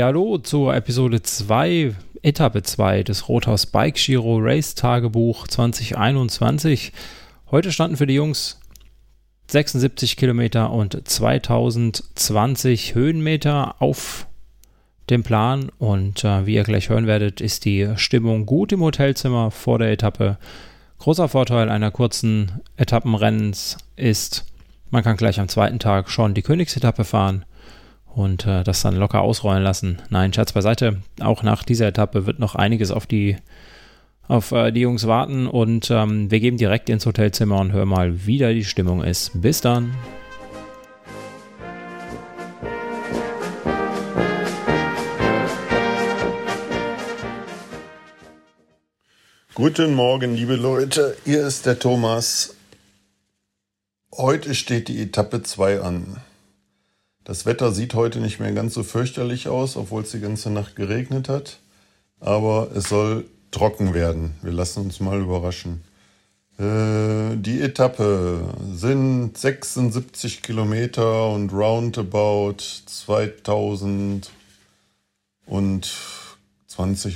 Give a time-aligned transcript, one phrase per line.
[0.00, 6.92] Ja, hallo zur Episode 2, Etappe 2 des Rothaus Bike Giro Race Tagebuch 2021.
[7.50, 8.58] Heute standen für die Jungs
[9.48, 14.26] 76 Kilometer und 2020 Höhenmeter auf
[15.10, 15.70] dem Plan.
[15.78, 19.92] Und äh, wie ihr gleich hören werdet, ist die Stimmung gut im Hotelzimmer vor der
[19.92, 20.38] Etappe.
[20.96, 24.46] Großer Vorteil einer kurzen Etappenrennens ist,
[24.88, 27.44] man kann gleich am zweiten Tag schon die Königsetappe fahren
[28.14, 30.02] und äh, das dann locker ausrollen lassen.
[30.10, 30.98] Nein, Scherz beiseite.
[31.20, 33.36] Auch nach dieser Etappe wird noch einiges auf die,
[34.28, 38.26] auf, äh, die Jungs warten und ähm, wir gehen direkt ins Hotelzimmer und hören mal,
[38.26, 39.40] wie da die Stimmung ist.
[39.40, 39.94] Bis dann.
[49.54, 51.16] Guten Morgen, liebe Leute.
[51.26, 52.54] Hier ist der Thomas.
[54.16, 56.16] Heute steht die Etappe 2 an.
[57.24, 60.74] Das Wetter sieht heute nicht mehr ganz so fürchterlich aus, obwohl es die ganze Nacht
[60.74, 61.58] geregnet hat.
[62.18, 64.34] Aber es soll trocken werden.
[64.42, 65.82] Wir lassen uns mal überraschen.
[66.58, 74.30] Äh, die Etappe sind 76 Kilometer und roundabout 2020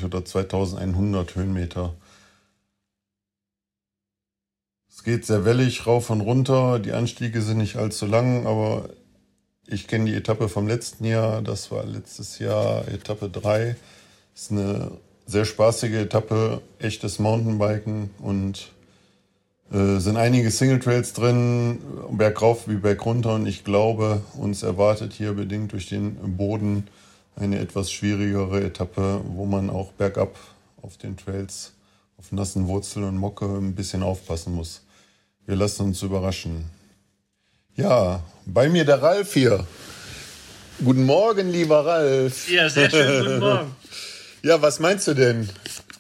[0.05, 1.95] oder 2100 Höhenmeter.
[4.89, 6.79] Es geht sehr wellig rauf und runter.
[6.79, 8.89] Die Anstiege sind nicht allzu lang, aber
[9.67, 13.77] ich kenne die Etappe vom letzten Jahr, das war letztes Jahr Etappe 3.
[14.35, 14.93] Ist eine
[15.27, 18.71] sehr spaßige Etappe, echtes Mountainbiken und
[19.73, 21.79] äh, sind einige Single Trails drin,
[22.11, 26.89] bergauf wie bergunter und ich glaube, uns erwartet hier bedingt durch den Boden
[27.37, 30.37] eine etwas schwierigere Etappe, wo man auch bergab
[30.83, 31.73] auf den Trails
[32.19, 34.83] auf nassen Wurzeln und Mocke ein bisschen aufpassen muss.
[35.47, 36.65] Wir lassen uns überraschen.
[37.77, 39.67] Ja, bei mir der Ralf hier.
[40.85, 42.49] Guten Morgen, lieber Ralf.
[42.49, 43.75] Ja, sehr schön, guten Morgen.
[44.45, 45.49] ja, was meinst du denn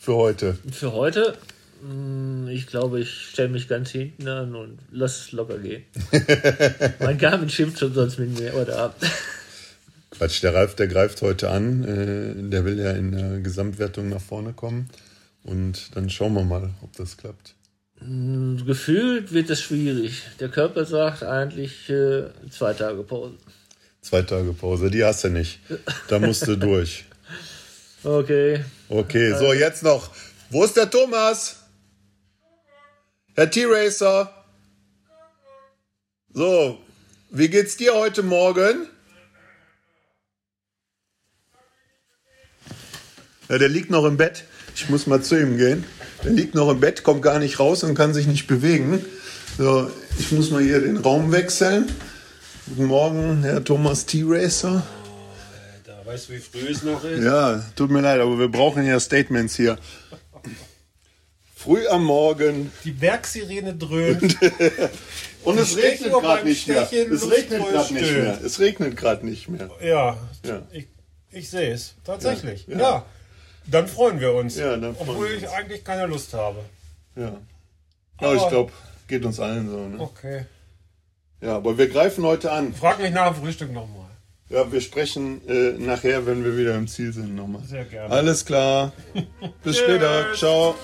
[0.01, 0.57] für heute?
[0.71, 1.37] Für heute?
[1.81, 5.83] Hm, ich glaube, ich stelle mich ganz hinten an und lass es locker gehen.
[7.01, 8.97] mein Garmin schimpft schon sonst mit mir oder ab.
[10.11, 11.83] Quatsch, der Ralf, der greift heute an.
[11.83, 14.91] Äh, der will ja in der Gesamtwertung nach vorne kommen.
[15.43, 17.57] Und dann schauen wir mal, ob das klappt.
[18.67, 20.23] Gefühlt wird es schwierig.
[20.41, 23.35] Der Körper sagt eigentlich äh, zwei Tage Pause.
[24.01, 25.61] Zwei Tage Pause, die hast du nicht.
[26.09, 27.05] Da musst du durch.
[28.03, 28.65] Okay.
[28.89, 30.11] Okay, so jetzt noch.
[30.51, 31.57] Wo ist der Thomas?
[33.35, 34.33] Herr T-Racer.
[36.33, 36.79] So,
[37.31, 38.89] wie geht's dir heute Morgen?
[43.49, 44.45] Ja, der liegt noch im Bett.
[44.75, 45.85] Ich muss mal zu ihm gehen.
[46.23, 49.05] Der liegt noch im Bett, kommt gar nicht raus und kann sich nicht bewegen.
[49.59, 51.87] So, ich muss mal hier den Raum wechseln.
[52.67, 54.83] Guten Morgen, Herr Thomas T-Racer.
[55.85, 57.23] Da weißt du, wie früh es noch ist?
[57.23, 59.79] Ja, tut mir leid, aber wir brauchen ja Statements hier.
[61.55, 62.73] Früh am Morgen.
[62.85, 64.37] Die Bergsirene dröhnt.
[65.45, 66.83] und es regnet gerade nicht mehr.
[66.83, 68.39] Es regnet gerade nicht mehr.
[68.45, 69.71] Es regnet gerade nicht mehr.
[69.83, 70.63] Ja, ja.
[70.73, 70.87] ich,
[71.31, 71.95] ich sehe es.
[72.05, 72.67] Tatsächlich.
[72.67, 72.79] Ja.
[72.79, 73.07] ja.
[73.67, 74.57] Dann freuen wir uns.
[74.57, 75.53] Ja, dann obwohl ich uns.
[75.53, 76.61] eigentlich keine Lust habe.
[77.17, 77.39] Ja.
[78.19, 78.73] Aber, ich glaube,
[79.09, 79.89] geht uns allen so.
[79.89, 80.01] Ne?
[80.01, 80.45] Okay.
[81.41, 82.73] Ja, aber wir greifen heute an.
[82.75, 84.05] Frag mich nach dem Frühstück nochmal.
[84.51, 87.63] Ja, wir sprechen äh, nachher, wenn wir wieder im Ziel sind, nochmal.
[87.65, 88.13] Sehr gerne.
[88.15, 88.93] Alles klar.
[89.63, 90.33] Bis später.
[90.35, 90.75] Ciao.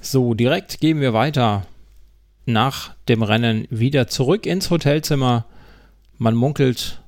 [0.00, 1.66] So, direkt gehen wir weiter
[2.46, 5.46] nach dem Rennen wieder zurück ins Hotelzimmer.
[6.18, 7.02] Man munkelt,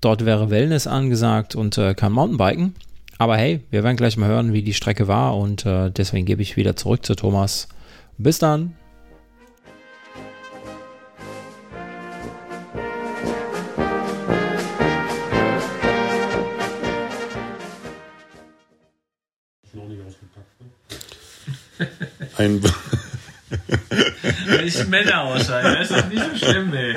[0.00, 2.74] dort wäre Wellness angesagt und äh, kann Mountainbiken.
[3.18, 6.42] Aber hey, wir werden gleich mal hören, wie die Strecke war und äh, deswegen gebe
[6.42, 7.68] ich wieder zurück zu Thomas.
[8.16, 8.74] Bis dann.
[22.38, 22.62] Ein
[24.78, 26.96] ich Männer ausscheiden, das ist doch nicht so schlimm, ey.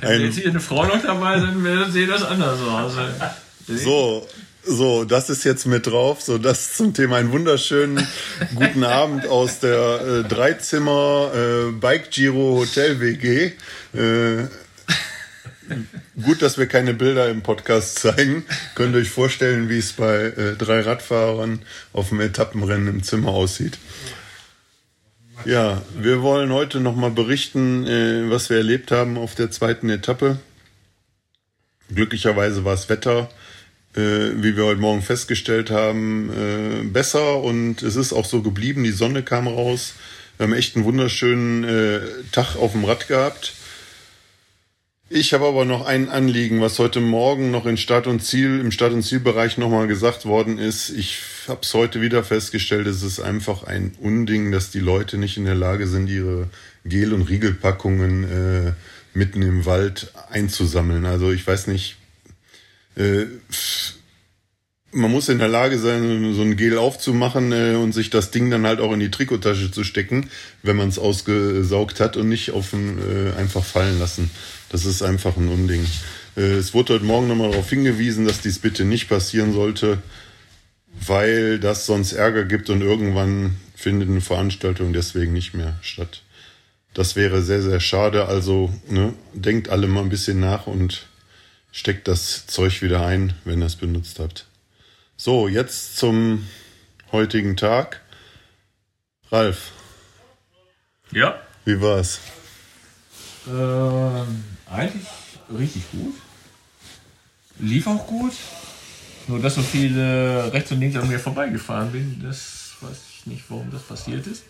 [0.00, 2.92] Wenn jetzt hier eine Frau noch dabei sind, sieht das anders aus.
[3.66, 4.26] So,
[4.64, 6.20] so, das ist jetzt mit drauf.
[6.20, 8.06] So, das zum Thema einen wunderschönen
[8.54, 13.52] guten Abend aus der äh, Dreizimmer äh, Bike Giro Hotel WG.
[13.94, 14.48] Äh,
[16.22, 18.44] gut, dass wir keine Bilder im Podcast zeigen.
[18.74, 21.62] Könnt ihr euch vorstellen, wie es bei äh, drei Radfahrern
[21.92, 23.78] auf dem Etappenrennen im Zimmer aussieht.
[25.44, 30.38] Ja, wir wollen heute nochmal berichten, äh, was wir erlebt haben auf der zweiten Etappe.
[31.94, 33.30] Glücklicherweise war das Wetter,
[33.94, 38.82] äh, wie wir heute Morgen festgestellt haben, äh, besser und es ist auch so geblieben.
[38.82, 39.94] Die Sonne kam raus.
[40.36, 41.66] Wir haben echt einen wunderschönen
[42.30, 43.54] Tag auf dem Rad gehabt.
[45.10, 48.70] Ich habe aber noch ein Anliegen, was heute Morgen noch in Start und Ziel, im
[48.70, 50.90] Start- und Zielbereich nochmal gesagt worden ist.
[50.90, 55.38] Ich habe es heute wieder festgestellt, es ist einfach ein Unding, dass die Leute nicht
[55.38, 56.50] in der Lage sind, ihre
[56.84, 58.72] Gel- und Riegelpackungen äh,
[59.14, 61.06] mitten im Wald einzusammeln.
[61.06, 61.96] Also ich weiß nicht,
[62.94, 63.24] äh,
[64.92, 68.50] man muss in der Lage sein, so ein Gel aufzumachen äh, und sich das Ding
[68.50, 70.28] dann halt auch in die Trikottasche zu stecken,
[70.62, 74.30] wenn man es ausgesaugt hat und nicht auf äh, einfach fallen lassen.
[74.70, 75.86] Das ist einfach ein Unding.
[76.36, 79.98] Äh, es wurde heute Morgen nochmal darauf hingewiesen, dass dies bitte nicht passieren sollte,
[81.06, 86.22] weil das sonst Ärger gibt und irgendwann findet eine Veranstaltung deswegen nicht mehr statt.
[86.94, 88.26] Das wäre sehr, sehr schade.
[88.26, 91.06] Also ne, denkt alle mal ein bisschen nach und
[91.70, 94.46] steckt das Zeug wieder ein, wenn ihr es benutzt habt.
[95.16, 96.46] So, jetzt zum
[97.12, 98.00] heutigen Tag.
[99.30, 99.72] Ralf.
[101.12, 101.40] Ja.
[101.64, 102.20] Wie war's?
[103.46, 105.06] Ähm, eigentlich
[105.56, 106.14] richtig gut.
[107.58, 108.32] Lief auch gut.
[109.26, 113.44] Nur dass so viele rechts und links an mir vorbeigefahren bin, das weiß ich nicht,
[113.48, 114.44] warum das passiert ist.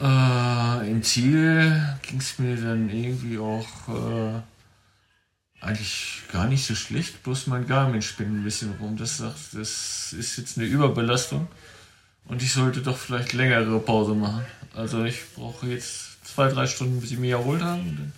[0.00, 4.40] Äh, Im Ziel ging es mir dann irgendwie auch äh,
[5.60, 8.96] eigentlich gar nicht so schlecht, bloß mein Garmin spinnt ein bisschen rum.
[8.96, 11.46] Das das ist jetzt eine Überbelastung
[12.24, 14.44] und ich sollte doch vielleicht längere Pause machen.
[14.74, 17.80] Also ich brauche jetzt zwei, drei Stunden, bis ich mich erholt habe.
[17.80, 18.12] Und dann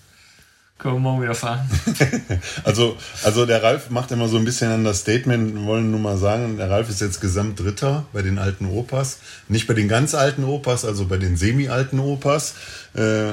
[0.78, 1.68] können wir morgen wieder fahren.
[2.64, 6.00] also, also der Ralf macht immer so ein bisschen an das Statement, wir wollen nur
[6.00, 9.18] mal sagen, der Ralf ist jetzt gesamt Dritter bei den alten Opas.
[9.48, 12.54] Nicht bei den ganz alten Opas, also bei den semi-alten Opas.
[12.94, 13.32] Äh,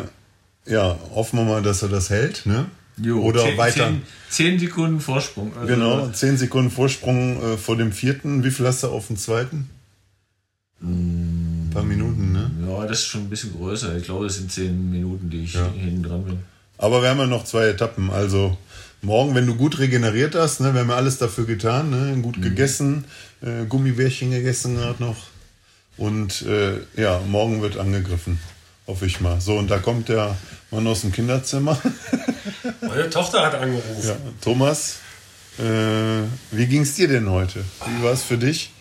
[0.65, 2.65] ja, hoffen wir mal, dass er das hält, ne?
[2.97, 3.87] Jo, Oder zehn, weiter.
[3.87, 5.51] Zehn, zehn, Sekunden Vorsprung.
[5.57, 8.43] Also genau, zehn Sekunden Vorsprung äh, vor dem vierten.
[8.43, 9.69] Wie viel hast du auf dem zweiten?
[10.81, 11.22] Ein
[11.73, 12.51] paar Minuten, ne?
[12.67, 13.95] Ja, das ist schon ein bisschen größer.
[13.97, 15.69] Ich glaube, es sind zehn Minuten, die ich ja.
[15.71, 16.39] hinten dran bin.
[16.77, 18.09] Aber wir haben ja noch zwei Etappen.
[18.09, 18.57] Also
[19.01, 22.37] morgen, wenn du gut regeneriert hast, ne, wir haben ja alles dafür getan, ne, gut
[22.37, 22.41] mhm.
[22.41, 23.05] gegessen,
[23.41, 25.17] äh, Gummibärchen gegessen gerade noch.
[25.97, 28.39] Und äh, ja, morgen wird angegriffen.
[28.87, 29.39] Hoffe ich mal.
[29.39, 30.35] So, und da kommt der
[30.71, 31.79] Mann aus dem Kinderzimmer.
[32.81, 34.07] Meine Tochter hat angerufen.
[34.07, 34.97] Ja, Thomas,
[35.57, 37.63] äh, wie ging es dir denn heute?
[37.85, 38.72] Wie war es für dich?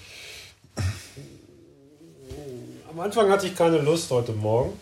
[2.93, 4.79] Am Anfang hatte ich keine Lust heute Morgen.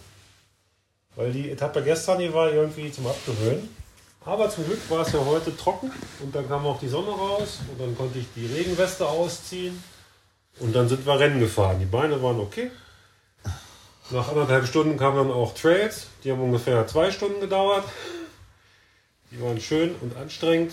[1.14, 3.68] Weil die Etappe gestern, die war irgendwie zum Abgewöhnen.
[4.24, 7.60] Aber zum Glück war es ja heute trocken und dann kam auch die Sonne raus
[7.70, 9.82] und dann konnte ich die Regenweste ausziehen
[10.58, 11.78] und dann sind wir Rennen gefahren.
[11.78, 12.70] Die Beine waren okay.
[14.10, 17.84] Nach anderthalb Stunden kamen dann auch Trails, die haben ungefähr zwei Stunden gedauert.
[19.30, 20.72] Die waren schön und anstrengend.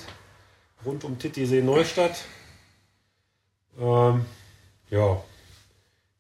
[0.84, 2.18] Rund um Titisee Neustadt.
[3.80, 4.26] Ähm,
[4.90, 5.22] ja.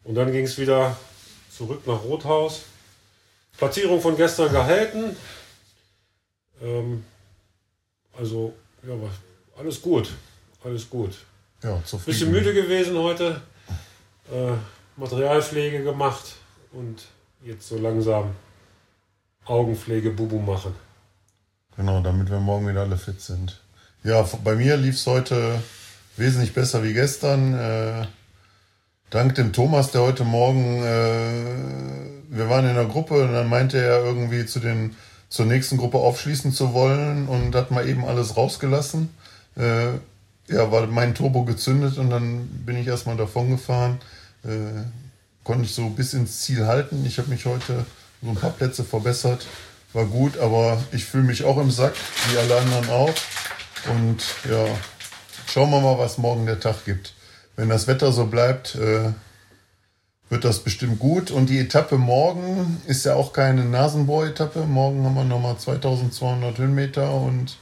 [0.07, 0.95] Und dann ging es wieder
[1.55, 2.61] zurück nach Rothaus.
[3.57, 5.17] Platzierung von gestern gehalten.
[6.61, 7.03] Ähm,
[8.17, 8.53] also,
[8.87, 8.93] ja,
[9.59, 10.09] alles gut.
[10.63, 11.13] Alles gut.
[11.61, 12.05] Ja, zufrieden.
[12.05, 13.41] Bisschen müde gewesen heute.
[14.31, 14.53] Äh,
[14.95, 16.35] Materialpflege gemacht
[16.71, 17.05] und
[17.43, 18.33] jetzt so langsam
[19.43, 20.73] Augenpflege Bubu machen.
[21.75, 23.61] Genau, damit wir morgen wieder alle fit sind.
[24.05, 25.61] Ja, bei mir lief es heute
[26.15, 27.53] wesentlich besser wie gestern.
[27.53, 28.07] Äh,
[29.09, 33.77] dank dem Thomas, der heute Morgen äh, wir waren in der Gruppe und dann meinte
[33.77, 34.95] er irgendwie zu den
[35.29, 39.09] zur nächsten Gruppe aufschließen zu wollen und hat mal eben alles rausgelassen.
[39.57, 39.87] Äh,
[40.47, 43.99] ja, war mein Turbo gezündet und dann bin ich erstmal davon gefahren.
[44.45, 44.83] Äh,
[45.43, 47.05] konnte ich so bis ins Ziel halten.
[47.05, 47.85] Ich habe mich heute
[48.21, 49.45] so ein paar Plätze verbessert.
[49.91, 51.93] War gut, aber ich fühle mich auch im Sack,
[52.29, 53.13] wie alle anderen auch.
[53.89, 54.65] Und ja,
[55.51, 57.13] schauen wir mal, was morgen der Tag gibt.
[57.57, 59.11] Wenn das Wetter so bleibt, äh,
[60.29, 61.31] wird das bestimmt gut.
[61.31, 64.65] Und die Etappe morgen ist ja auch keine Nasenbohr-Etappe.
[64.65, 67.57] Morgen haben wir nochmal 2200 Höhenmeter und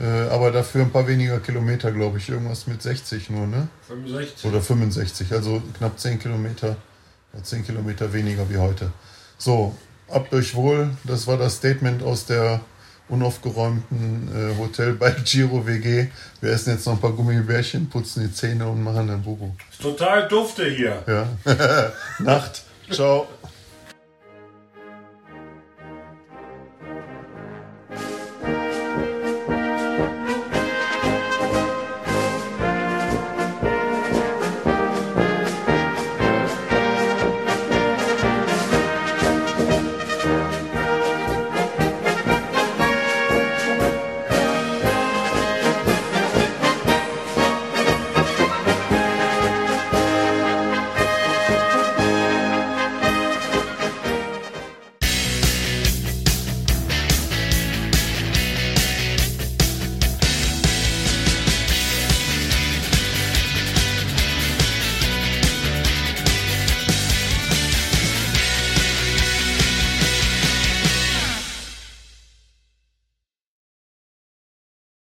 [0.00, 2.28] äh, aber dafür ein paar weniger Kilometer, glaube ich.
[2.28, 3.68] Irgendwas mit 60 nur, ne?
[3.88, 4.50] 65.
[4.50, 6.76] Oder 65, also knapp 10 Kilometer.
[7.42, 8.92] 10 Kilometer weniger wie heute.
[9.36, 9.74] So,
[10.08, 10.90] ab durch wohl.
[11.04, 12.60] Das war das Statement aus der
[13.08, 16.08] unaufgeräumten äh, Hotel bei Giro WG.
[16.40, 19.50] Wir essen jetzt noch ein paar Gummibärchen, putzen die Zähne und machen dann Bubu.
[19.70, 21.02] Ist total dufte hier.
[21.06, 21.92] Ja.
[22.18, 22.62] Nacht.
[22.90, 23.28] Ciao.